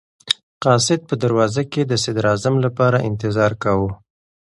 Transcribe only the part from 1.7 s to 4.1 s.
کې د صدراعظم لپاره انتظار کاوه.